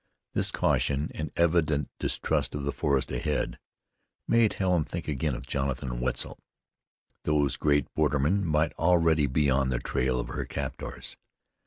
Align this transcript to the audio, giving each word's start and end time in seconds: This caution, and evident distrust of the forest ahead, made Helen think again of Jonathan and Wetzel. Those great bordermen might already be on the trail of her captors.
This 0.33 0.49
caution, 0.49 1.11
and 1.13 1.31
evident 1.35 1.91
distrust 1.99 2.55
of 2.55 2.63
the 2.63 2.71
forest 2.71 3.11
ahead, 3.11 3.59
made 4.27 4.53
Helen 4.53 4.83
think 4.83 5.07
again 5.07 5.35
of 5.35 5.45
Jonathan 5.45 5.91
and 5.91 6.01
Wetzel. 6.01 6.39
Those 7.21 7.55
great 7.55 7.85
bordermen 7.93 8.43
might 8.43 8.73
already 8.79 9.27
be 9.27 9.47
on 9.51 9.69
the 9.69 9.77
trail 9.77 10.19
of 10.19 10.29
her 10.29 10.45
captors. 10.45 11.17